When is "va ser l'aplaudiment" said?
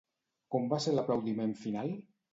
0.71-1.53